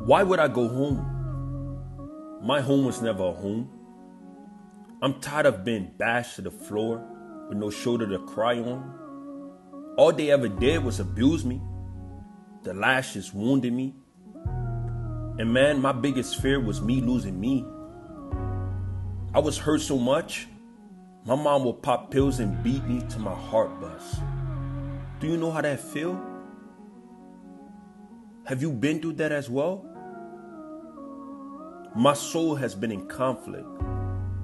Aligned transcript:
Why 0.00 0.22
would 0.22 0.38
I 0.38 0.48
go 0.48 0.66
home? 0.66 2.40
My 2.42 2.62
home 2.62 2.86
was 2.86 3.02
never 3.02 3.22
a 3.22 3.32
home. 3.32 3.68
I'm 5.02 5.20
tired 5.20 5.44
of 5.44 5.62
being 5.62 5.92
bashed 5.98 6.36
to 6.36 6.42
the 6.42 6.50
floor 6.50 7.04
with 7.48 7.58
no 7.58 7.68
shoulder 7.68 8.06
to 8.08 8.18
cry 8.20 8.58
on. 8.60 9.92
All 9.98 10.10
they 10.10 10.30
ever 10.30 10.48
did 10.48 10.82
was 10.82 11.00
abuse 11.00 11.44
me. 11.44 11.60
The 12.62 12.72
lashes 12.72 13.34
wounded 13.34 13.74
me. 13.74 13.94
And 15.38 15.52
man, 15.52 15.82
my 15.82 15.92
biggest 15.92 16.40
fear 16.40 16.58
was 16.60 16.80
me 16.80 17.02
losing 17.02 17.38
me. 17.38 17.66
I 19.34 19.38
was 19.38 19.58
hurt 19.58 19.82
so 19.82 19.98
much, 19.98 20.48
my 21.26 21.34
mom 21.34 21.64
would 21.64 21.82
pop 21.82 22.10
pills 22.10 22.40
and 22.40 22.62
beat 22.64 22.82
me 22.84 23.02
to 23.10 23.18
my 23.18 23.34
heart 23.34 23.78
bust. 23.82 24.20
Do 25.20 25.26
you 25.26 25.36
know 25.36 25.50
how 25.50 25.60
that 25.60 25.78
feel? 25.78 26.18
Have 28.46 28.62
you 28.62 28.72
been 28.72 29.00
through 29.00 29.12
that 29.14 29.30
as 29.30 29.50
well? 29.50 29.89
My 31.94 32.14
soul 32.14 32.54
has 32.54 32.74
been 32.74 32.92
in 32.92 33.06
conflict, 33.08 33.66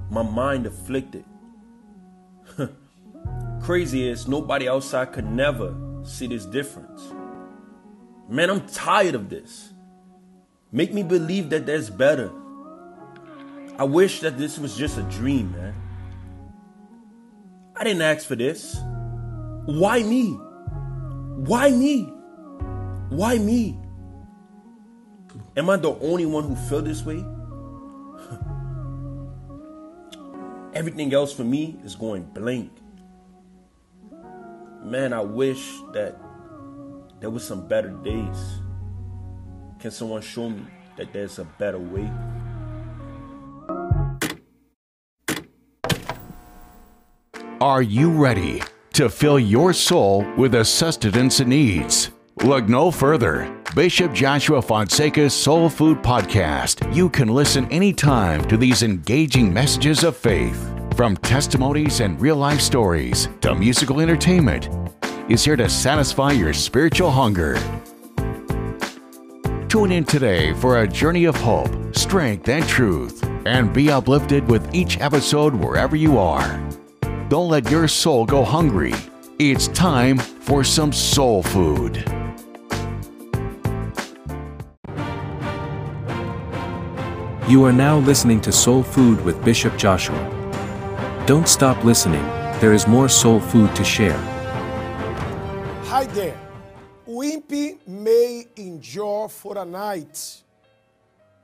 my 0.09 0.21
mind 0.21 0.65
afflicted. 0.65 1.23
Crazy 3.61 4.07
is 4.07 4.27
nobody 4.27 4.67
outside 4.67 5.13
could 5.13 5.25
never 5.25 5.73
see 6.03 6.27
this 6.27 6.45
difference. 6.45 7.13
Man, 8.29 8.49
I'm 8.49 8.67
tired 8.67 9.15
of 9.15 9.29
this. 9.29 9.71
Make 10.71 10.93
me 10.93 11.03
believe 11.03 11.49
that 11.51 11.65
there's 11.65 11.89
better. 11.89 12.31
I 13.79 13.85
wish 13.85 14.19
that 14.19 14.37
this 14.37 14.59
was 14.59 14.75
just 14.75 14.97
a 14.97 15.03
dream, 15.03 15.53
man. 15.53 15.73
I 17.77 17.83
didn't 17.85 18.01
ask 18.01 18.27
for 18.27 18.35
this. 18.35 18.77
Why 19.65 20.03
me? 20.03 20.31
Why 21.45 21.69
me? 21.71 22.03
Why 23.09 23.37
me? 23.37 23.79
Am 25.55 25.69
I 25.69 25.77
the 25.77 25.93
only 25.99 26.25
one 26.25 26.43
who 26.43 26.55
feel 26.55 26.81
this 26.81 27.03
way? 27.05 27.23
Everything 30.77 31.11
else 31.11 31.33
for 31.33 31.43
me 31.43 31.75
is 31.83 31.95
going 31.95 32.21
blank. 32.35 32.71
Man, 34.83 35.11
I 35.11 35.21
wish 35.21 35.73
that 35.91 36.15
there 37.19 37.31
was 37.31 37.43
some 37.43 37.67
better 37.67 37.89
days. 37.89 38.61
Can 39.79 39.89
someone 39.89 40.21
show 40.21 40.51
me 40.51 40.67
that 40.95 41.11
there's 41.13 41.39
a 41.39 41.45
better 41.45 41.79
way? 41.79 42.07
Are 47.59 47.81
you 47.81 48.11
ready 48.11 48.61
to 48.93 49.09
fill 49.09 49.39
your 49.39 49.73
soul 49.73 50.27
with 50.37 50.51
the 50.51 50.63
sustenance 50.63 51.39
it 51.39 51.47
needs? 51.47 52.11
Look 52.43 52.69
no 52.69 52.91
further. 52.91 53.51
Bishop 53.75 54.13
Joshua 54.13 54.61
Fonseca's 54.61 55.33
Soul 55.33 55.69
Food 55.69 56.01
Podcast. 56.01 56.95
You 56.95 57.09
can 57.09 57.27
listen 57.27 57.69
anytime 57.71 58.43
to 58.47 58.57
these 58.57 58.81
engaging 58.81 59.53
messages 59.53 60.03
of 60.03 60.17
faith. 60.17 60.73
From 60.95 61.15
testimonies 61.17 61.99
and 61.99 62.19
real 62.19 62.37
life 62.37 62.59
stories 62.61 63.29
to 63.41 63.53
musical 63.53 63.99
entertainment, 63.99 64.69
is 65.29 65.43
here 65.43 65.55
to 65.57 65.69
satisfy 65.69 66.31
your 66.31 66.53
spiritual 66.53 67.11
hunger. 67.11 67.55
Tune 69.67 69.91
in 69.91 70.05
today 70.05 70.53
for 70.53 70.81
a 70.81 70.87
journey 70.87 71.25
of 71.25 71.35
hope, 71.35 71.69
strength, 71.95 72.49
and 72.49 72.67
truth, 72.67 73.23
and 73.45 73.73
be 73.73 73.91
uplifted 73.91 74.49
with 74.49 74.73
each 74.73 74.99
episode 75.01 75.53
wherever 75.53 75.95
you 75.95 76.17
are. 76.17 76.59
Don't 77.29 77.49
let 77.49 77.69
your 77.69 77.87
soul 77.87 78.25
go 78.25 78.43
hungry. 78.43 78.93
It's 79.37 79.67
time 79.67 80.17
for 80.17 80.63
some 80.63 80.91
soul 80.91 81.43
food. 81.43 82.16
You 87.47 87.63
are 87.63 87.71
now 87.71 87.99
listening 87.99 88.41
to 88.41 88.51
Soul 88.51 88.83
Food 88.83 89.23
with 89.23 89.41
Bishop 89.45 89.77
Joshua. 89.77 90.19
Don't 91.25 91.47
stop 91.47 91.81
listening, 91.85 92.21
there 92.59 92.73
is 92.73 92.89
more 92.89 93.07
soul 93.07 93.39
food 93.39 93.73
to 93.77 93.85
share. 93.85 94.17
Hi 95.85 96.03
there. 96.07 96.37
Wimpy 97.07 97.77
may 97.87 98.47
endure 98.57 99.29
for 99.29 99.57
a 99.59 99.63
night, 99.63 100.43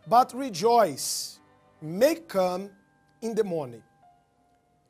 but 0.05 0.33
rejoice 0.33 1.39
may 1.81 2.15
come 2.15 2.69
in 3.21 3.33
the 3.33 3.45
morning. 3.45 3.83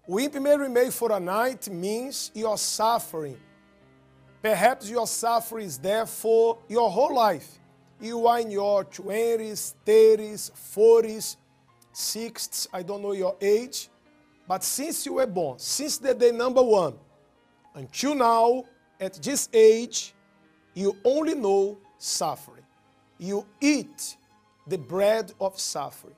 Weeping 0.08 0.42
may 0.42 0.58
remain 0.58 0.90
for 0.90 1.12
a 1.12 1.20
night 1.20 1.70
means 1.70 2.32
you're 2.34 2.58
suffering. 2.58 3.38
Perhaps 4.42 4.90
your 4.90 5.06
suffering 5.06 5.68
is 5.68 5.78
there 5.78 6.08
for 6.08 6.58
your 6.68 6.90
whole 6.90 7.14
life. 7.14 7.60
You 8.04 8.28
are 8.28 8.42
in 8.42 8.52
your 8.52 8.84
20s, 8.84 9.76
30s, 9.86 10.52
40s, 10.76 11.38
60s, 11.94 12.68
I 12.74 12.84
don't 12.84 13.02
know 13.02 13.14
your 13.14 13.38
age. 13.40 13.88
But 14.46 14.62
since 14.62 15.06
you 15.06 15.14
were 15.14 15.26
born, 15.26 15.58
since 15.58 16.00
the 16.00 16.14
day 16.14 16.32
number 16.32 16.62
one, 16.62 16.96
until 17.74 18.14
now, 18.14 18.66
at 19.00 19.14
this 19.24 19.48
age, 19.54 20.14
you 20.74 20.98
only 21.06 21.34
know 21.34 21.78
suffering. 21.98 22.66
You 23.20 23.46
eat 23.62 24.18
the 24.68 24.78
bread 24.78 25.32
of 25.40 25.58
suffering. 25.58 26.16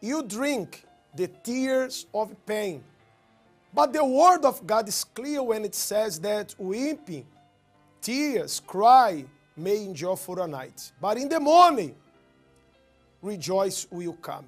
You 0.00 0.24
drink 0.24 0.84
the 1.14 1.28
tears 1.28 2.06
of 2.12 2.34
pain. 2.44 2.82
But 3.72 3.92
the 3.92 4.04
word 4.04 4.44
of 4.44 4.66
God 4.66 4.88
is 4.88 5.04
clear 5.04 5.44
when 5.44 5.64
it 5.64 5.76
says 5.76 6.18
that 6.22 6.56
weeping, 6.58 7.26
tears, 8.00 8.58
cry 8.66 9.26
may 9.62 9.84
endure 9.84 10.16
for 10.16 10.40
a 10.40 10.46
night. 10.46 10.92
But 11.00 11.18
in 11.18 11.28
the 11.28 11.40
morning, 11.40 11.94
rejoice 13.22 13.86
will 13.90 14.14
come. 14.14 14.46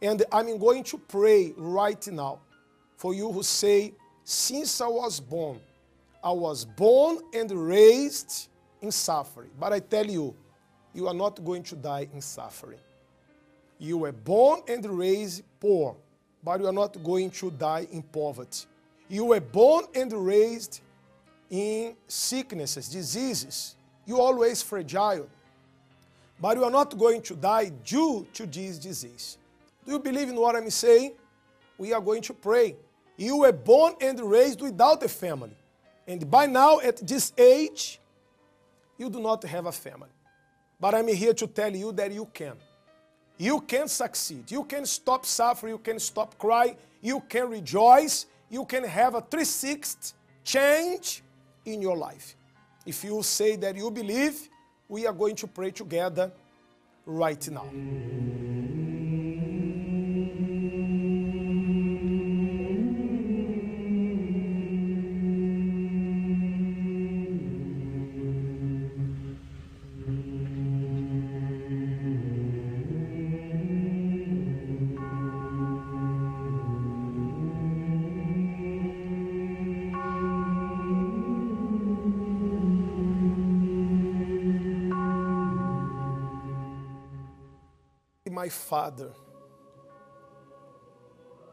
And 0.00 0.24
I'm 0.30 0.58
going 0.58 0.84
to 0.84 0.98
pray 0.98 1.52
right 1.56 2.06
now 2.08 2.40
for 2.96 3.14
you 3.14 3.30
who 3.30 3.42
say, 3.42 3.92
Since 4.24 4.80
I 4.80 4.86
was 4.86 5.20
born, 5.20 5.60
I 6.22 6.30
was 6.30 6.64
born 6.64 7.18
and 7.34 7.50
raised 7.50 8.48
in 8.80 8.92
suffering. 8.92 9.50
But 9.58 9.72
I 9.72 9.80
tell 9.80 10.06
you, 10.06 10.34
you 10.94 11.08
are 11.08 11.14
not 11.14 11.44
going 11.44 11.62
to 11.64 11.76
die 11.76 12.08
in 12.12 12.20
suffering. 12.20 12.78
You 13.78 13.98
were 13.98 14.12
born 14.12 14.62
and 14.68 14.84
raised 14.86 15.42
poor 15.60 15.96
but 16.42 16.60
you 16.60 16.66
are 16.66 16.72
not 16.72 17.02
going 17.02 17.30
to 17.30 17.50
die 17.50 17.86
in 17.90 18.02
poverty. 18.02 18.66
You 19.08 19.26
were 19.26 19.40
born 19.40 19.84
and 19.94 20.12
raised 20.12 20.80
in 21.50 21.96
sicknesses, 22.06 22.88
diseases. 22.88 23.74
You're 24.08 24.22
always 24.22 24.62
fragile, 24.62 25.28
but 26.40 26.56
you 26.56 26.64
are 26.64 26.70
not 26.70 26.96
going 26.96 27.20
to 27.20 27.34
die 27.34 27.68
due 27.84 28.26
to 28.32 28.46
this 28.46 28.78
disease. 28.78 29.36
Do 29.84 29.92
you 29.92 29.98
believe 29.98 30.30
in 30.30 30.36
what 30.36 30.56
I'm 30.56 30.70
saying? 30.70 31.12
We 31.76 31.92
are 31.92 32.00
going 32.00 32.22
to 32.22 32.32
pray. 32.32 32.74
You 33.18 33.40
were 33.40 33.52
born 33.52 33.96
and 34.00 34.18
raised 34.18 34.62
without 34.62 35.02
a 35.02 35.08
family. 35.08 35.54
And 36.06 36.30
by 36.30 36.46
now, 36.46 36.80
at 36.80 37.06
this 37.06 37.34
age, 37.36 38.00
you 38.96 39.10
do 39.10 39.20
not 39.20 39.44
have 39.44 39.66
a 39.66 39.72
family. 39.72 40.08
But 40.80 40.94
I'm 40.94 41.08
here 41.08 41.34
to 41.34 41.46
tell 41.46 41.76
you 41.76 41.92
that 41.92 42.10
you 42.10 42.24
can. 42.32 42.54
You 43.36 43.60
can 43.60 43.88
succeed. 43.88 44.50
You 44.50 44.64
can 44.64 44.86
stop 44.86 45.26
suffering. 45.26 45.74
You 45.74 45.78
can 45.80 45.98
stop 45.98 46.38
crying. 46.38 46.76
You 47.02 47.20
can 47.28 47.50
rejoice. 47.50 48.24
You 48.48 48.64
can 48.64 48.84
have 48.84 49.16
a 49.16 49.20
360 49.20 50.14
change 50.44 51.22
in 51.66 51.82
your 51.82 51.96
life. 51.96 52.37
If 52.88 53.04
you 53.04 53.22
say 53.22 53.56
that 53.56 53.76
you 53.76 53.90
believe, 53.90 54.48
we 54.88 55.06
are 55.06 55.12
going 55.12 55.36
to 55.36 55.46
pray 55.46 55.70
together 55.72 56.32
right 57.04 57.50
now. 57.50 57.66
My 88.38 88.48
father. 88.48 89.10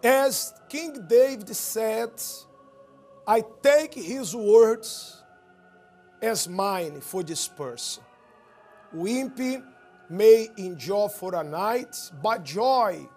As 0.04 0.54
King 0.70 0.94
David 1.08 1.50
said, 1.56 2.14
I 3.26 3.44
take 3.64 3.96
his 3.96 4.36
words 4.36 5.24
as 6.22 6.48
mine 6.48 7.02
for 7.02 7.24
this 7.24 7.48
person. 7.48 8.04
Wimpy 8.96 9.64
may 10.12 10.48
endure 10.58 11.10
for 11.10 11.34
a 11.34 11.44
night, 11.44 11.96
but 12.22 12.46
joy 12.46 13.10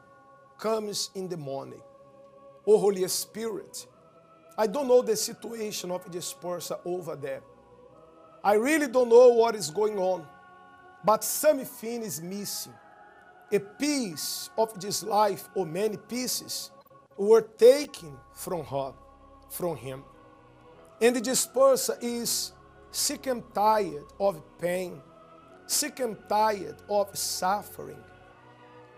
comes 0.59 1.11
in 1.15 1.29
the 1.29 1.37
morning. 1.37 1.83
Oh, 2.67 2.79
Holy 2.79 3.07
Spirit, 3.09 3.87
I 4.57 4.67
don't 4.67 4.89
know 4.89 5.03
the 5.03 5.15
situation 5.15 5.91
of 5.91 6.11
this 6.11 6.33
person 6.33 6.79
over 6.87 7.17
there. 7.17 7.43
I 8.43 8.55
really 8.55 8.89
don't 8.89 9.11
know 9.11 9.29
what 9.29 9.55
is 9.55 9.71
going 9.71 9.99
on. 9.99 10.27
but 11.05 11.23
something 11.23 12.03
is 12.03 12.21
missing. 12.21 12.73
A 13.51 13.61
piece 13.61 14.51
of 14.59 14.79
this 14.79 15.03
life, 15.03 15.49
or 15.55 15.65
many 15.65 15.97
pieces, 15.97 16.71
were 17.17 17.41
taken 17.41 18.15
from 18.35 18.65
her, 18.65 18.93
from 19.51 19.77
him. 19.77 20.05
And 21.01 21.17
this 21.17 21.47
person 21.47 21.97
is 22.03 22.53
sick 22.91 23.27
and 23.27 23.43
tired 23.55 24.05
of 24.21 24.43
pain, 24.59 25.01
sick 25.67 26.01
and 26.01 26.17
tired 26.29 26.77
of 26.91 27.17
suffering. 27.17 28.03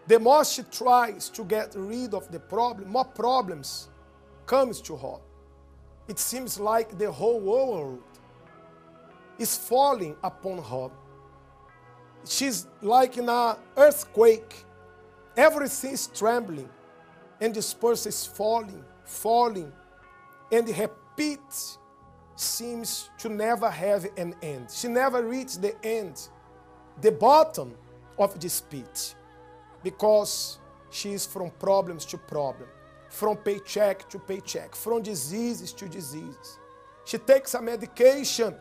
The 0.09 0.19
more 0.19 0.45
she 0.45 0.63
tries 0.65 1.29
to 1.31 1.45
get 1.45 1.75
rid 1.77 2.15
of 2.15 2.33
the 2.33 2.41
problem, 2.41 2.89
more 2.91 3.05
problems 3.05 3.89
comes 4.47 4.81
to 4.83 4.97
her. 4.97 5.19
It 6.09 6.19
seems 6.19 6.59
like 6.59 6.99
the 6.99 7.13
whole 7.13 7.39
world 7.39 8.03
is 9.39 9.57
falling 9.57 10.17
upon 10.25 10.59
her. 10.59 10.91
She's 12.25 12.67
like 12.83 13.17
in 13.17 13.29
an 13.29 13.57
earthquake. 13.77 14.65
Everything 15.37 15.93
is 15.93 16.07
trembling. 16.09 16.69
And 17.41 17.55
this 17.55 17.73
person 17.73 18.11
is 18.11 18.27
falling, 18.27 18.85
falling. 19.05 19.73
And 20.53 20.69
her 20.69 20.91
pit 21.17 21.41
seems 22.37 23.11
to 23.19 23.29
never 23.29 23.71
have 23.71 24.07
an 24.17 24.35
end. 24.43 24.71
She 24.71 24.89
never 24.89 25.23
reached 25.23 25.63
the 25.63 25.75
end, 25.85 26.29
the 27.01 27.13
bottom 27.13 27.75
of 28.19 28.39
this 28.41 28.61
pit. 28.61 29.15
Because 29.83 30.59
she 30.91 31.13
is 31.13 31.25
from 31.25 31.51
problems 31.53 32.05
to 32.07 32.19
problem, 32.19 32.69
from 33.09 33.37
paycheck 33.37 34.09
to 34.11 34.19
paycheck, 34.19 34.75
from 34.75 35.03
diseases 35.03 35.73
to 35.75 35.89
diseases. 35.89 36.59
She 37.05 37.17
takes 37.19 37.55
a 37.55 37.63
medication 37.63 38.55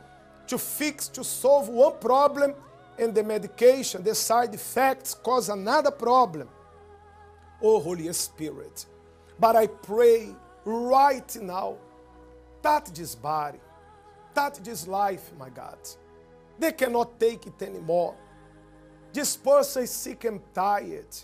to 0.47 0.57
fix, 0.57 1.07
to 1.09 1.23
solve 1.23 1.67
one 1.69 1.99
problem, 1.99 2.55
and 2.99 3.15
the 3.15 3.23
medication, 3.23 4.03
the 4.03 4.13
side 4.13 4.53
effects 4.53 5.13
cause 5.13 5.49
another 5.49 5.91
problem. 5.91 6.49
Oh, 7.61 7.79
Holy 7.79 8.11
Spirit. 8.13 8.85
But 9.39 9.55
I 9.55 9.67
pray 9.67 10.35
right 10.65 11.37
now, 11.41 11.77
touch 12.61 12.91
this 12.91 13.15
body, 13.15 13.59
touch 14.35 14.57
this 14.59 14.87
life, 14.87 15.31
my 15.37 15.49
God. 15.49 15.77
They 16.57 16.73
cannot 16.73 17.19
take 17.19 17.47
it 17.47 17.61
anymore. 17.61 18.15
This 19.13 19.37
person 19.37 19.83
is 19.83 19.91
sick 19.91 20.25
and 20.25 20.41
tired. 20.53 21.15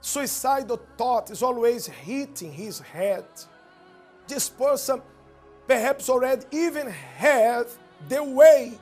Suicidal 0.00 0.80
thought 0.98 1.30
is 1.30 1.42
always 1.42 1.86
hitting 1.86 2.52
his 2.52 2.80
head. 2.80 3.24
This 4.26 4.48
person 4.48 5.00
perhaps 5.66 6.08
already 6.08 6.44
even 6.50 6.88
have 6.88 7.68
the 8.08 8.22
way, 8.22 8.72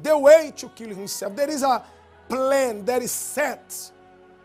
the 0.00 0.16
way 0.16 0.52
to 0.56 0.68
kill 0.70 0.94
himself. 0.94 1.34
There 1.36 1.50
is 1.50 1.62
a 1.62 1.84
plan 2.28 2.84
that 2.84 3.02
is 3.02 3.10
set, 3.10 3.90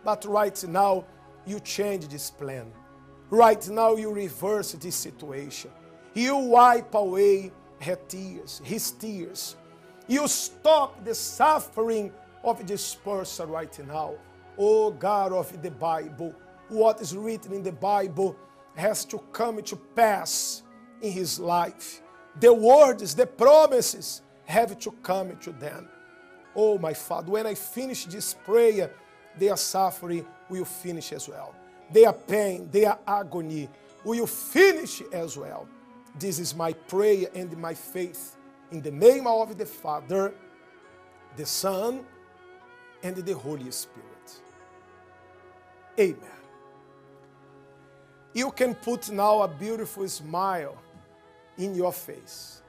but 0.04 0.26
right 0.26 0.64
now 0.68 1.06
you 1.46 1.60
change 1.60 2.08
this 2.08 2.30
plan. 2.30 2.72
Right 3.30 3.68
now 3.70 3.96
you 3.96 4.12
reverse 4.12 4.72
this 4.74 4.96
situation. 4.96 5.72
You 6.14 6.36
wipe 6.38 6.94
away 6.96 7.52
her 7.82 7.98
tears, 8.08 8.62
his 8.64 8.92
tears. 8.92 9.56
You 10.08 10.28
stop 10.28 11.04
the 11.04 11.14
suffering 11.14 12.12
of 12.44 12.66
this 12.66 12.96
person 12.96 13.50
right 13.50 13.88
now. 13.88 14.16
Oh 14.58 14.92
God 14.92 15.34
of 15.34 15.62
the 15.62 15.72
Bible, 15.72 16.34
what 16.70 17.02
is 17.02 17.16
written 17.16 17.54
in 17.54 17.64
the 17.64 17.72
Bible 17.72 18.36
has 18.76 19.06
to 19.06 19.20
come 19.32 19.62
to 19.62 19.76
pass 19.76 20.64
in 21.02 21.12
his 21.12 21.40
life 21.40 22.02
the 22.40 22.54
words, 22.54 23.16
the 23.16 23.26
promises 23.26 24.22
have 24.48 24.80
to 24.80 24.92
come 25.04 25.36
to 25.38 25.52
them. 25.52 25.88
Oh, 26.56 26.78
my 26.80 26.94
Father, 26.94 27.32
when 27.32 27.46
I 27.46 27.54
finish 27.54 28.06
this 28.06 28.34
prayer, 28.34 28.90
their 29.38 29.56
suffering 29.58 30.26
will 30.50 30.66
finish 30.66 31.12
as 31.12 31.30
well. 31.30 31.54
Their 31.92 32.14
pain, 32.14 32.70
their 32.72 32.98
agony 33.08 33.70
will 34.04 34.26
finish 34.26 35.02
as 35.12 35.38
well. 35.38 35.68
This 36.18 36.40
is 36.40 36.56
my 36.56 36.74
prayer 36.74 37.28
and 37.36 37.56
my 37.58 37.74
faith. 37.74 38.38
In 38.72 38.82
the 38.82 38.92
name 38.92 39.28
of 39.28 39.58
the 39.58 39.66
Father, 39.66 40.34
the 41.36 41.46
Son, 41.46 42.04
and 43.04 43.16
the 43.18 43.34
Holy 43.36 43.70
Spirit. 43.70 44.42
Amen. 46.00 46.18
You 48.34 48.52
can 48.52 48.76
put 48.76 49.10
now 49.12 49.42
a 49.42 49.48
beautiful 49.48 50.08
smile 50.08 50.78
in 51.58 51.76
your 51.76 51.94
face. 51.94 52.62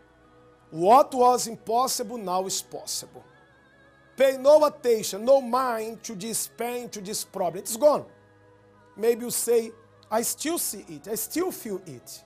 What 0.71 1.15
was 1.15 1.47
impossible 1.47 2.19
now 2.19 2.47
is 2.47 2.61
possible. 2.61 3.25
Pay 4.17 4.37
no 4.39 4.65
attention, 4.65 5.25
no 5.25 5.41
mind 5.41 6.03
to 6.03 6.15
this 6.15 6.49
pain, 6.49 6.89
to 6.91 7.01
this 7.01 7.25
problem. 7.25 7.63
It's 7.63 7.77
gone. 7.77 8.05
Maybe 8.97 9.25
you 9.25 9.31
say, 9.31 9.71
I 10.11 10.23
still 10.23 10.59
see 10.59 10.85
it, 10.89 11.09
I 11.09 11.15
still 11.15 11.53
feel 11.53 11.81
it. 11.87 12.25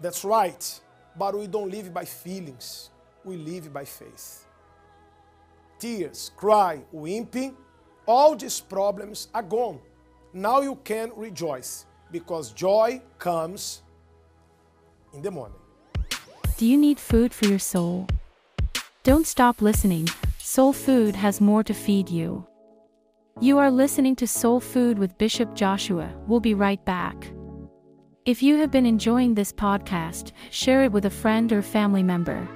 That's 0.00 0.24
right, 0.24 0.80
but 1.16 1.38
we 1.38 1.46
don't 1.46 1.70
live 1.70 1.92
by 1.94 2.04
feelings, 2.04 2.90
we 3.24 3.36
live 3.36 3.72
by 3.72 3.84
faith. 3.84 4.46
Tears, 5.78 6.30
cry, 6.36 6.82
weeping, 6.92 7.56
all 8.06 8.36
these 8.36 8.60
problems 8.60 9.28
are 9.32 9.42
gone. 9.42 9.80
Now 10.32 10.60
you 10.60 10.76
can 10.84 11.12
rejoice 11.16 11.86
because 12.10 12.52
joy 12.52 13.00
comes 13.18 13.82
in 15.14 15.22
the 15.22 15.30
morning. 15.30 15.63
Do 16.56 16.66
you 16.66 16.76
need 16.76 17.00
food 17.00 17.34
for 17.34 17.46
your 17.46 17.58
soul? 17.58 18.06
Don't 19.02 19.26
stop 19.26 19.60
listening. 19.60 20.08
Soul 20.38 20.72
Food 20.72 21.16
has 21.16 21.40
more 21.40 21.64
to 21.64 21.74
feed 21.74 22.08
you. 22.08 22.46
You 23.40 23.58
are 23.58 23.72
listening 23.72 24.14
to 24.16 24.28
Soul 24.28 24.60
Food 24.60 24.96
with 24.96 25.18
Bishop 25.18 25.56
Joshua. 25.56 26.14
We'll 26.28 26.38
be 26.38 26.54
right 26.54 26.82
back. 26.84 27.16
If 28.24 28.40
you 28.40 28.54
have 28.58 28.70
been 28.70 28.86
enjoying 28.86 29.34
this 29.34 29.52
podcast, 29.52 30.30
share 30.52 30.84
it 30.84 30.92
with 30.92 31.06
a 31.06 31.10
friend 31.10 31.52
or 31.52 31.60
family 31.60 32.04
member. 32.04 32.46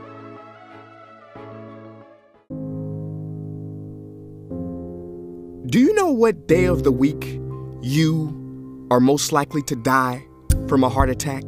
Do 5.66 5.80
you 5.80 5.92
know 5.94 6.12
what 6.12 6.46
day 6.46 6.66
of 6.66 6.84
the 6.84 6.92
week 6.92 7.40
you 7.82 8.86
are 8.92 9.00
most 9.00 9.32
likely 9.32 9.62
to 9.62 9.74
die 9.74 10.24
from 10.68 10.84
a 10.84 10.88
heart 10.88 11.10
attack? 11.10 11.42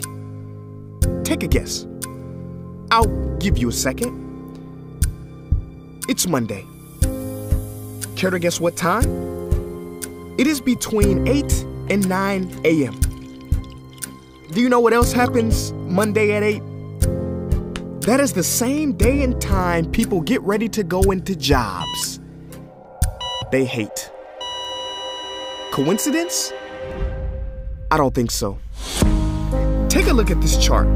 Take 1.22 1.44
a 1.44 1.48
guess. 1.48 1.86
I'll 2.90 3.36
give 3.38 3.58
you 3.58 3.68
a 3.68 3.72
second. 3.72 4.18
It's 6.08 6.26
Monday. 6.26 6.66
Care 8.16 8.30
to 8.30 8.38
guess 8.38 8.60
what 8.60 8.76
time? 8.76 9.08
It 10.38 10.46
is 10.46 10.60
between 10.60 11.26
8 11.28 11.66
and 11.90 12.08
9 12.08 12.60
a.m. 12.64 13.00
Do 14.52 14.60
you 14.60 14.68
know 14.68 14.80
what 14.80 14.92
else 14.92 15.12
happens 15.12 15.72
Monday 15.72 16.32
at 16.32 16.42
8? 16.42 16.60
That 18.02 18.18
is 18.20 18.32
the 18.32 18.42
same 18.42 18.94
day 18.94 19.22
and 19.22 19.40
time 19.40 19.90
people 19.90 20.20
get 20.20 20.40
ready 20.42 20.68
to 20.70 20.82
go 20.82 21.02
into 21.10 21.36
jobs 21.36 22.20
they 23.50 23.64
hate. 23.64 24.10
Coincidence? 25.72 26.52
I 27.90 27.96
don't 27.96 28.14
think 28.14 28.30
so. 28.30 28.58
Take 29.88 30.06
a 30.06 30.12
look 30.12 30.30
at 30.30 30.40
this 30.40 30.56
chart. 30.56 30.88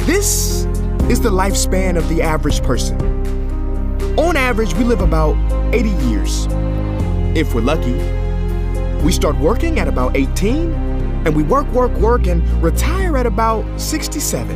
This 0.00 0.66
is 1.08 1.20
the 1.20 1.30
lifespan 1.30 1.96
of 1.96 2.06
the 2.10 2.20
average 2.20 2.62
person. 2.62 3.00
On 4.18 4.36
average, 4.36 4.74
we 4.74 4.84
live 4.84 5.00
about 5.00 5.36
80 5.74 5.88
years. 6.06 6.46
If 7.34 7.54
we're 7.54 7.62
lucky, 7.62 7.94
we 9.02 9.12
start 9.12 9.38
working 9.38 9.78
at 9.78 9.88
about 9.88 10.16
18, 10.16 10.72
and 11.24 11.34
we 11.34 11.42
work, 11.42 11.66
work, 11.68 11.92
work, 11.92 12.26
and 12.26 12.42
retire 12.62 13.16
at 13.16 13.24
about 13.24 13.64
67. 13.80 14.54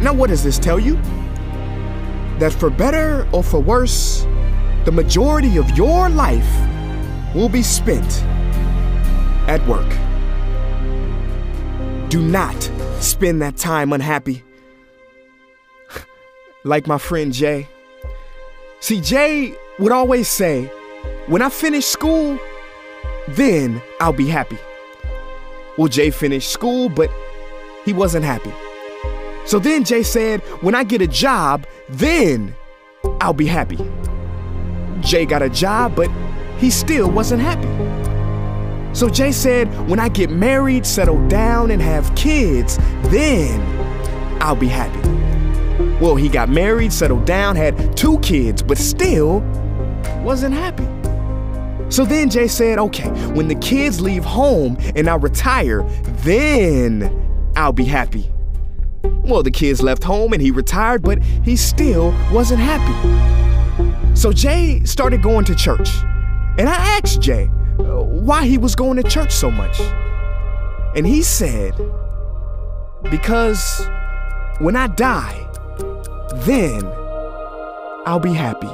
Now, 0.00 0.14
what 0.14 0.30
does 0.30 0.42
this 0.42 0.58
tell 0.58 0.80
you? 0.80 0.96
That 2.38 2.52
for 2.52 2.70
better 2.70 3.28
or 3.32 3.42
for 3.42 3.60
worse, 3.60 4.26
the 4.84 4.92
majority 4.92 5.58
of 5.58 5.68
your 5.76 6.08
life 6.08 6.48
will 7.34 7.50
be 7.50 7.62
spent 7.62 8.22
at 9.46 9.60
work. 9.68 9.88
Do 12.08 12.22
not 12.22 12.62
spend 13.00 13.42
that 13.42 13.56
time 13.56 13.92
unhappy. 13.92 14.42
Like 16.64 16.86
my 16.86 16.98
friend 16.98 17.32
Jay. 17.32 17.68
See, 18.80 19.00
Jay 19.00 19.54
would 19.78 19.92
always 19.92 20.28
say, 20.28 20.66
when 21.26 21.42
I 21.42 21.48
finish 21.48 21.86
school, 21.86 22.38
then 23.28 23.80
I'll 24.00 24.12
be 24.12 24.26
happy. 24.26 24.58
Well, 25.78 25.88
Jay 25.88 26.10
finished 26.10 26.50
school, 26.50 26.88
but 26.88 27.10
he 27.84 27.92
wasn't 27.92 28.24
happy. 28.24 28.52
So 29.46 29.58
then 29.58 29.84
Jay 29.84 30.02
said, 30.02 30.40
when 30.62 30.74
I 30.74 30.84
get 30.84 31.02
a 31.02 31.06
job, 31.06 31.66
then 31.88 32.54
I'll 33.20 33.32
be 33.32 33.46
happy. 33.46 33.78
Jay 35.00 35.26
got 35.26 35.42
a 35.42 35.48
job, 35.48 35.96
but 35.96 36.10
he 36.58 36.70
still 36.70 37.10
wasn't 37.10 37.42
happy. 37.42 37.68
So 38.94 39.08
Jay 39.08 39.32
said, 39.32 39.66
when 39.88 39.98
I 39.98 40.08
get 40.08 40.30
married, 40.30 40.86
settle 40.86 41.26
down, 41.28 41.70
and 41.70 41.80
have 41.80 42.14
kids, 42.14 42.76
then 43.04 43.60
I'll 44.40 44.54
be 44.54 44.68
happy. 44.68 45.21
Well, 46.02 46.16
he 46.16 46.28
got 46.28 46.48
married, 46.48 46.92
settled 46.92 47.26
down, 47.26 47.54
had 47.54 47.96
two 47.96 48.18
kids, 48.18 48.60
but 48.60 48.76
still 48.76 49.38
wasn't 50.24 50.52
happy. 50.52 50.88
So 51.92 52.04
then 52.04 52.28
Jay 52.28 52.48
said, 52.48 52.80
okay, 52.80 53.08
when 53.34 53.46
the 53.46 53.54
kids 53.54 54.00
leave 54.00 54.24
home 54.24 54.76
and 54.96 55.08
I 55.08 55.14
retire, 55.14 55.84
then 56.24 57.52
I'll 57.54 57.72
be 57.72 57.84
happy. 57.84 58.32
Well, 59.04 59.44
the 59.44 59.52
kids 59.52 59.80
left 59.80 60.02
home 60.02 60.32
and 60.32 60.42
he 60.42 60.50
retired, 60.50 61.02
but 61.02 61.22
he 61.22 61.54
still 61.54 62.10
wasn't 62.32 62.58
happy. 62.58 64.16
So 64.16 64.32
Jay 64.32 64.82
started 64.84 65.22
going 65.22 65.44
to 65.44 65.54
church. 65.54 65.88
And 66.58 66.68
I 66.68 66.98
asked 66.98 67.20
Jay 67.20 67.44
uh, 67.78 68.02
why 68.02 68.44
he 68.44 68.58
was 68.58 68.74
going 68.74 69.00
to 69.00 69.08
church 69.08 69.30
so 69.30 69.52
much. 69.52 69.80
And 70.96 71.06
he 71.06 71.22
said, 71.22 71.74
because 73.08 73.86
when 74.58 74.74
I 74.74 74.88
die, 74.88 75.48
then 76.44 76.84
I'll 78.06 78.20
be 78.20 78.32
happy. 78.32 78.70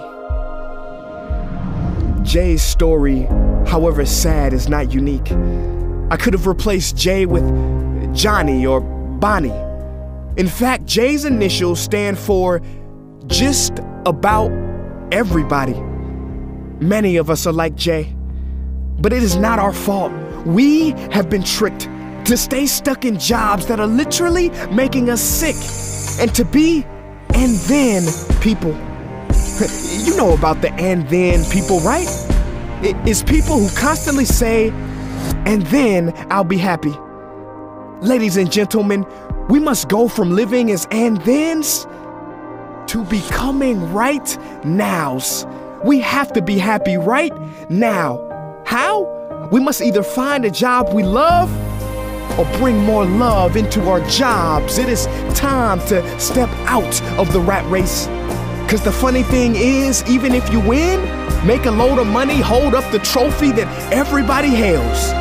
Jay's 2.23 2.63
story, 2.63 3.23
however 3.67 4.05
sad, 4.05 4.53
is 4.53 4.69
not 4.69 4.93
unique. 4.93 5.33
I 6.11 6.17
could 6.17 6.33
have 6.33 6.47
replaced 6.47 6.97
Jay 6.97 7.27
with 7.27 7.45
Johnny 8.15 8.67
or 8.67 8.81
Bonnie. 8.81 9.53
In 10.37 10.49
fact, 10.49 10.87
Jay's 10.87 11.25
initials 11.25 11.81
stand 11.81 12.19
for 12.19 12.63
just 13.27 13.81
about 14.07 14.51
everybody. 15.13 15.75
Many 16.81 17.17
of 17.17 17.29
us 17.29 17.47
are 17.47 17.53
like 17.53 17.75
Jay, 17.75 18.15
but 19.01 19.13
it 19.13 19.23
is 19.23 19.37
not 19.37 19.59
our 19.59 19.73
fault. 19.73 20.13
We 20.47 20.91
have 21.11 21.29
been 21.29 21.43
tricked 21.43 21.89
to 22.27 22.37
stay 22.37 22.67
stuck 22.67 23.05
in 23.05 23.19
jobs 23.19 23.67
that 23.67 23.81
are 23.81 23.87
literally 23.87 24.51
making 24.71 25.11
us 25.11 25.21
sick 25.21 25.57
and 26.21 26.35
to 26.35 26.45
be 26.45 26.85
and 27.39 27.55
then 27.69 28.03
people. 28.41 28.73
you 30.05 30.17
know 30.17 30.35
about 30.35 30.61
the 30.61 30.73
and 30.75 31.09
then 31.09 31.45
people, 31.51 31.79
right? 31.81 32.09
It's 32.83 33.23
people 33.23 33.61
who 33.61 33.75
constantly 33.77 34.25
say, 34.25 34.71
and 35.47 35.63
then 35.67 36.13
I'll 36.31 36.43
be 36.43 36.59
happy. 36.59 36.93
Ladies 38.01 38.37
and 38.37 38.51
gentlemen, 38.51 39.07
we 39.49 39.61
must 39.61 39.89
go 39.89 40.09
from 40.09 40.33
living 40.33 40.71
as 40.73 40.89
and 40.91 41.23
thens 41.23 41.87
to 42.89 43.05
becoming 43.09 43.93
right 43.93 44.37
nows. 44.65 45.47
We 45.85 46.01
have 46.01 46.33
to 46.33 46.43
be 46.43 46.59
happy 46.59 46.97
right 46.97 47.33
now. 47.71 48.19
How? 48.67 49.49
We 49.53 49.61
must 49.61 49.81
either 49.81 50.03
find 50.03 50.45
a 50.45 50.51
job 50.51 50.93
we 50.93 51.05
love 51.05 51.49
or 52.37 52.45
bring 52.59 52.79
more 52.79 53.05
love 53.05 53.57
into 53.57 53.89
our 53.89 54.01
jobs. 54.09 54.79
It 54.79 54.89
is 54.89 55.07
time 55.35 55.79
to 55.87 56.21
step 56.21 56.49
out 56.67 57.03
of 57.19 57.33
the 57.33 57.41
rat 57.41 57.65
race. 57.71 58.07
Because 58.65 58.83
the 58.83 58.93
funny 58.93 59.23
thing 59.23 59.55
is, 59.57 60.05
even 60.09 60.35
if 60.35 60.53
you 60.53 60.61
win, 60.61 61.01
make 61.47 61.65
a 61.67 61.71
load 61.71 61.99
of 61.99 62.07
money, 62.07 62.41
hold 62.41 62.75
up 62.75 62.91
the 62.93 62.99
trophy 62.99 63.51
that 63.53 63.93
everybody 63.93 64.49
hails, 64.49 65.13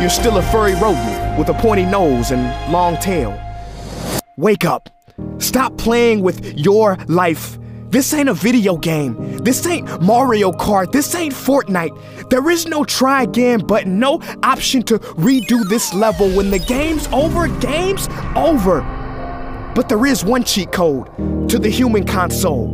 you're 0.00 0.10
still 0.10 0.38
a 0.38 0.42
furry 0.42 0.74
rodent 0.74 1.38
with 1.38 1.48
a 1.48 1.54
pointy 1.54 1.84
nose 1.84 2.30
and 2.30 2.72
long 2.72 2.96
tail. 2.96 3.38
Wake 4.36 4.64
up. 4.64 4.88
Stop 5.38 5.76
playing 5.76 6.22
with 6.22 6.58
your 6.58 6.96
life. 7.08 7.58
This 7.88 8.12
ain't 8.12 8.28
a 8.28 8.34
video 8.34 8.76
game. 8.76 9.38
This 9.38 9.64
ain't 9.64 10.02
Mario 10.02 10.50
Kart. 10.50 10.90
This 10.90 11.14
ain't 11.14 11.32
Fortnite. 11.32 12.28
There 12.30 12.50
is 12.50 12.66
no 12.66 12.84
try 12.84 13.22
again 13.22 13.60
button, 13.60 14.00
no 14.00 14.20
option 14.42 14.82
to 14.84 14.98
redo 14.98 15.66
this 15.68 15.94
level. 15.94 16.28
When 16.30 16.50
the 16.50 16.58
game's 16.58 17.06
over, 17.08 17.46
game's 17.58 18.08
over. 18.34 18.80
But 19.74 19.88
there 19.88 20.04
is 20.04 20.24
one 20.24 20.42
cheat 20.42 20.72
code 20.72 21.06
to 21.48 21.58
the 21.58 21.68
human 21.68 22.04
console, 22.04 22.66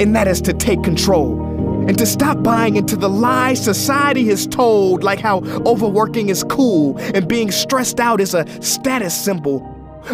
and 0.00 0.16
that 0.16 0.26
is 0.26 0.40
to 0.42 0.52
take 0.52 0.82
control 0.82 1.40
and 1.86 1.96
to 1.96 2.04
stop 2.04 2.42
buying 2.42 2.74
into 2.74 2.96
the 2.96 3.08
lies 3.08 3.62
society 3.62 4.26
has 4.26 4.44
told, 4.46 5.04
like 5.04 5.20
how 5.20 5.38
overworking 5.64 6.30
is 6.30 6.42
cool 6.44 6.98
and 7.14 7.28
being 7.28 7.52
stressed 7.52 8.00
out 8.00 8.20
is 8.20 8.34
a 8.34 8.44
status 8.60 9.14
symbol. 9.14 9.62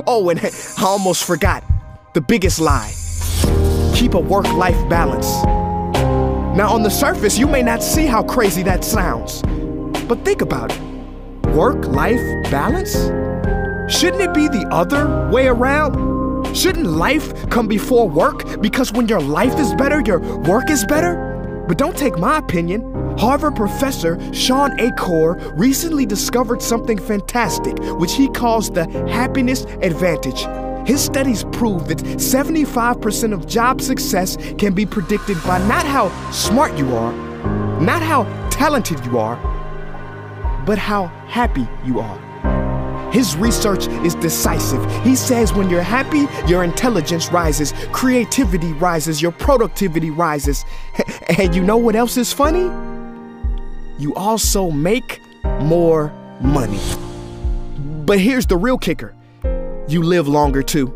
Oh, 0.07 0.28
and 0.28 0.38
I 0.45 0.50
almost 0.83 1.25
forgot 1.25 1.64
the 2.12 2.21
biggest 2.21 2.61
lie 2.61 2.92
keep 4.02 4.14
a 4.14 4.18
work 4.18 4.52
life 4.54 4.88
balance. 4.88 5.44
Now, 6.56 6.73
on 6.73 6.82
the 6.82 6.90
surface, 6.90 7.38
you 7.38 7.47
may 7.47 7.62
not 7.62 7.85
see 7.85 8.04
how 8.04 8.25
crazy 8.25 8.64
that 8.64 8.82
sounds, 8.82 9.42
but 10.09 10.25
think 10.25 10.42
about 10.42 10.73
it 10.73 10.80
work 11.54 11.87
life 11.87 12.25
balance? 12.50 12.94
Shouldn't 13.94 14.23
it 14.23 14.35
be 14.35 14.49
the 14.49 14.66
other 14.73 15.30
way 15.30 15.47
around? 15.47 15.94
Shouldn't 16.56 16.87
life 16.87 17.49
come 17.49 17.68
before 17.68 18.09
work? 18.09 18.61
Because 18.61 18.92
when 18.92 19.06
your 19.06 19.21
life 19.21 19.56
is 19.61 19.73
better, 19.75 20.00
your 20.00 20.18
work 20.40 20.68
is 20.68 20.85
better? 20.87 21.64
But 21.68 21.78
don't 21.78 21.97
take 21.97 22.18
my 22.18 22.38
opinion. 22.38 22.80
Harvard 23.18 23.54
professor 23.54 24.18
Shawn 24.32 24.80
Achor 24.80 25.35
recently 25.54 26.06
discovered 26.06 26.61
something 26.61 26.99
fantastic, 26.99 27.78
which 28.00 28.14
he 28.14 28.28
calls 28.30 28.68
the 28.68 28.87
happiness 29.09 29.64
advantage. 29.80 30.44
His 30.86 31.02
studies 31.02 31.44
prove 31.52 31.88
that 31.88 31.98
75% 31.98 33.32
of 33.32 33.46
job 33.46 33.80
success 33.80 34.36
can 34.58 34.74
be 34.74 34.84
predicted 34.84 35.36
by 35.44 35.58
not 35.68 35.86
how 35.86 36.08
smart 36.32 36.76
you 36.76 36.94
are, 36.96 37.12
not 37.80 38.02
how 38.02 38.24
talented 38.50 39.04
you 39.06 39.18
are, 39.18 39.36
but 40.66 40.78
how 40.78 41.06
happy 41.28 41.66
you 41.84 42.00
are. 42.00 43.10
His 43.12 43.36
research 43.36 43.88
is 44.04 44.14
decisive. 44.14 44.84
He 45.02 45.14
says 45.14 45.52
when 45.52 45.68
you're 45.68 45.82
happy, 45.82 46.26
your 46.50 46.64
intelligence 46.64 47.30
rises, 47.30 47.74
creativity 47.92 48.72
rises, 48.74 49.20
your 49.20 49.32
productivity 49.32 50.10
rises. 50.10 50.64
And 51.38 51.54
you 51.54 51.62
know 51.62 51.76
what 51.78 51.96
else 51.96 52.16
is 52.16 52.32
funny? 52.32 52.64
You 53.98 54.14
also 54.14 54.70
make 54.70 55.20
more 55.60 56.12
money. 56.40 56.80
But 58.04 58.18
here's 58.18 58.46
the 58.46 58.56
real 58.56 58.76
kicker 58.76 59.14
you 59.92 60.02
live 60.02 60.28
longer 60.28 60.62
too. 60.62 60.92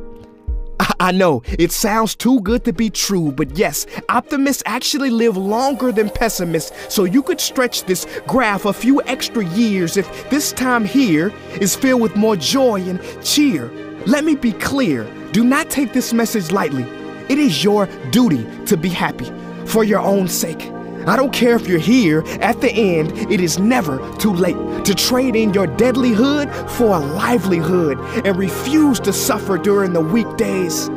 I 1.01 1.13
know, 1.13 1.43
it 1.47 1.73
sounds 1.73 2.15
too 2.15 2.41
good 2.41 2.65
to 2.65 2.73
be 2.73 2.91
true, 2.91 3.31
but 3.33 3.57
yes, 3.59 3.87
optimists 4.09 4.63
actually 4.67 5.11
live 5.11 5.37
longer 5.37 5.93
than 5.93 6.11
pessimists, 6.11 6.95
so 6.95 7.05
you 7.05 7.23
could 7.23 7.41
stretch 7.41 7.85
this 7.85 8.07
graph 8.27 8.65
a 8.65 8.73
few 8.73 9.03
extra 9.03 9.45
years 9.45 9.97
if 9.97 10.31
this 10.31 10.53
time 10.53 10.85
here 10.85 11.33
is 11.61 11.77
filled 11.77 12.03
with 12.03 12.17
more 12.17 12.37
joy 12.37 12.81
and 12.81 13.01
cheer. 13.23 13.71
Let 14.07 14.25
me 14.25 14.37
be 14.37 14.53
clear 14.53 15.07
do 15.33 15.45
not 15.45 15.69
take 15.69 15.93
this 15.93 16.15
message 16.15 16.51
lightly. 16.51 16.85
It 17.29 17.39
is 17.39 17.63
your 17.63 17.87
duty 18.11 18.47
to 18.65 18.77
be 18.79 18.89
happy 18.89 19.31
for 19.67 19.85
your 19.85 20.01
own 20.01 20.29
sake. 20.29 20.76
I 21.07 21.15
don't 21.15 21.33
care 21.33 21.55
if 21.55 21.69
you're 21.69 21.79
here, 21.79 22.25
at 22.41 22.61
the 22.61 22.73
end, 22.73 23.13
it 23.31 23.41
is 23.41 23.61
never 23.61 23.99
too 24.17 24.33
late 24.33 24.57
to 24.85 24.93
trade 24.93 25.37
in 25.37 25.55
your 25.55 25.69
deadlyhood 25.69 26.53
for 26.71 26.97
a 26.97 26.99
livelihood 26.99 27.99
and 28.27 28.37
refuse 28.37 28.99
to 29.01 29.13
suffer 29.13 29.57
during 29.57 29.93
the 29.93 30.01
weekdays. 30.01 30.89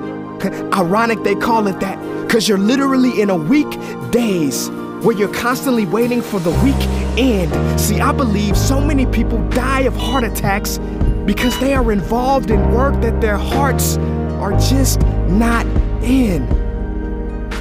Ironic 0.73 1.21
they 1.23 1.35
call 1.35 1.67
it 1.67 1.79
that, 1.81 1.97
because 2.25 2.49
you're 2.49 2.57
literally 2.57 3.21
in 3.21 3.29
a 3.29 3.35
week 3.35 3.69
days 4.09 4.69
where 5.03 5.15
you're 5.15 5.33
constantly 5.33 5.85
waiting 5.85 6.23
for 6.23 6.39
the 6.39 6.51
week 6.63 6.75
end. 7.17 7.79
See, 7.79 7.99
I 7.99 8.11
believe 8.11 8.57
so 8.57 8.81
many 8.81 9.05
people 9.05 9.37
die 9.49 9.81
of 9.81 9.95
heart 9.95 10.23
attacks 10.23 10.79
because 11.25 11.57
they 11.59 11.75
are 11.75 11.91
involved 11.91 12.49
in 12.49 12.73
work 12.73 12.99
that 13.01 13.21
their 13.21 13.37
hearts 13.37 13.97
are 14.39 14.57
just 14.59 15.01
not 15.27 15.67
in. 16.03 16.68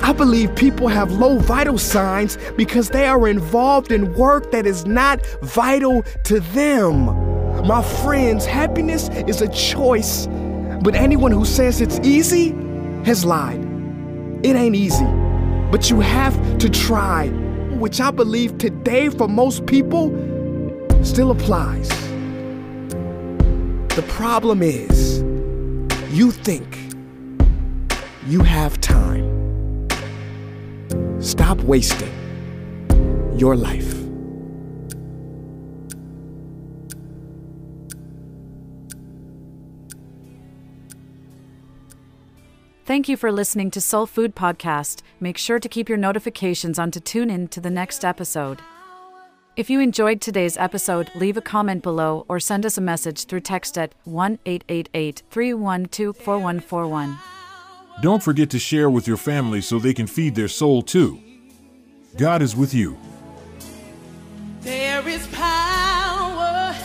I 0.09 0.13
believe 0.15 0.57
people 0.57 0.89
have 0.89 1.13
low 1.13 1.39
vital 1.39 1.77
signs 1.77 2.39
because 2.57 2.89
they 2.89 3.05
are 3.05 3.29
involved 3.29 3.93
in 3.93 4.15
work 4.15 4.51
that 4.53 4.67
is 4.67 4.87
not 4.87 5.21
vital 5.43 6.03
to 6.25 6.41
them. 6.41 7.05
My 7.67 7.83
friends, 7.83 8.47
happiness 8.47 9.11
is 9.29 9.43
a 9.43 9.49
choice, 9.49 10.27
but 10.83 10.95
anyone 10.95 11.31
who 11.31 11.45
says 11.45 11.83
it's 11.83 11.99
easy 11.99 12.53
has 13.05 13.23
lied. 13.23 13.61
It 14.43 14.57
ain't 14.57 14.75
easy, 14.75 15.05
but 15.71 15.91
you 15.91 16.01
have 16.01 16.57
to 16.57 16.71
try, 16.71 17.29
which 17.77 18.01
I 18.01 18.11
believe 18.11 18.57
today 18.57 19.11
for 19.11 19.29
most 19.29 19.67
people 19.67 20.09
still 21.03 21.31
applies. 21.31 21.91
The 23.95 24.07
problem 24.09 24.63
is, 24.63 25.19
you 26.11 26.31
think 26.31 26.79
you 28.27 28.43
have 28.43 28.81
time. 28.81 29.38
Stop 31.21 31.59
wasting 31.61 32.13
your 33.37 33.57
life. 33.57 33.95
Thank 42.85 43.09
you 43.09 43.17
for 43.17 43.31
listening 43.31 43.71
to 43.73 43.81
Soul 43.81 44.07
Food 44.07 44.35
Podcast. 44.35 45.03
Make 45.21 45.37
sure 45.37 45.59
to 45.59 45.69
keep 45.69 45.89
your 45.89 45.99
notifications 45.99 46.79
on 46.79 46.91
to 46.93 47.01
tune 47.01 47.29
in 47.29 47.49
to 47.49 47.61
the 47.61 47.69
next 47.69 48.05
episode. 48.05 48.61
If 49.57 49.69
you 49.69 49.81
enjoyed 49.81 50.21
today's 50.21 50.57
episode, 50.57 51.11
leave 51.15 51.37
a 51.37 51.43
comment 51.43 51.83
below 51.83 52.25
or 52.29 52.41
send 52.41 52.65
us 52.65 52.79
a 52.79 52.81
message 52.81 53.25
through 53.25 53.41
text 53.41 53.77
at 53.77 53.93
1 54.05 54.39
888 54.47 55.23
312 55.31 56.17
4141. 56.17 57.38
Don't 58.01 58.23
forget 58.23 58.51
to 58.51 58.61
share 58.61 58.89
with 58.89 59.09
your 59.09 59.17
family 59.17 59.61
so 59.61 59.81
they 59.81 59.93
can 59.93 60.07
feed 60.07 60.37
their 60.37 60.47
soul 60.47 60.83
too. 60.83 61.21
God 62.17 62.43
is 62.43 62.55
with 62.55 62.73
you. 62.73 62.97
There 64.61 65.07
is 65.09 65.27
power 65.29 66.77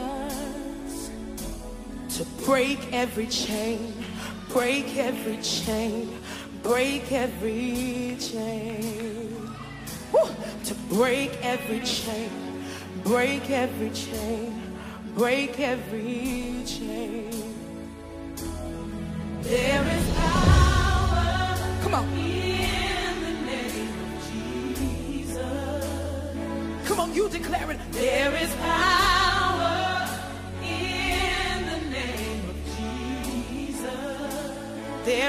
to 2.10 2.24
break 2.44 2.92
every 2.92 3.26
chain, 3.26 3.92
break 4.50 4.96
every 4.96 5.38
chain, 5.38 6.20
break 6.62 7.10
every 7.10 8.16
chain. 8.20 9.50
Woo! 10.12 10.28
To 10.64 10.74
break 10.88 11.32
every 11.42 11.80
chain, 11.80 12.30
break 13.02 13.50
every 13.50 13.90
chain, 13.90 14.62
break 15.16 15.58
every 15.58 16.02
chain. 16.02 16.55
There 19.42 19.86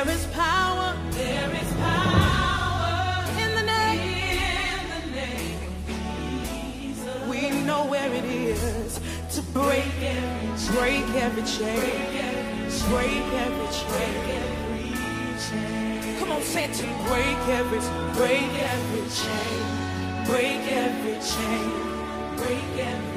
is 0.09 0.25
power. 0.27 0.97
Come 1.05 1.46
break 9.53 9.85
every 10.03 10.57
chain. 10.57 10.75
break 10.89 11.05
every 11.13 11.43
chain. 11.43 11.79
Break 12.89 13.23
every 13.43 14.69
chain. 15.39 16.19
Come 16.19 16.31
on, 16.31 16.41
say 16.41 16.65
it 16.65 16.73
to 16.73 16.83
me. 16.87 16.93
Break 17.07 17.41
every, 17.49 17.79
break 18.17 18.53
every 18.73 19.05
chain. 19.09 20.25
Break 20.25 20.63
every 20.71 21.17
chain. 21.21 21.71
Break 22.37 22.85
every 22.85 23.16